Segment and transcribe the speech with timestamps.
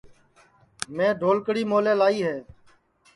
[0.95, 2.37] میں ڈھلکڑی مولے لائی ہے